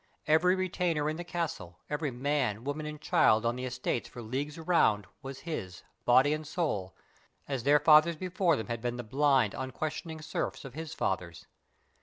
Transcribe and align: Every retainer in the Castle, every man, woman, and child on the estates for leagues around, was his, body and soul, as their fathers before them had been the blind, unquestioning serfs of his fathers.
Every 0.25 0.55
retainer 0.55 1.11
in 1.11 1.17
the 1.17 1.23
Castle, 1.23 1.77
every 1.87 2.09
man, 2.09 2.63
woman, 2.63 2.87
and 2.87 2.99
child 2.99 3.45
on 3.45 3.55
the 3.55 3.65
estates 3.65 4.09
for 4.09 4.23
leagues 4.23 4.57
around, 4.57 5.05
was 5.21 5.41
his, 5.41 5.83
body 6.05 6.33
and 6.33 6.47
soul, 6.47 6.95
as 7.47 7.61
their 7.61 7.79
fathers 7.79 8.15
before 8.15 8.55
them 8.55 8.65
had 8.65 8.81
been 8.81 8.97
the 8.97 9.03
blind, 9.03 9.53
unquestioning 9.55 10.23
serfs 10.23 10.65
of 10.65 10.73
his 10.73 10.95
fathers. 10.95 11.45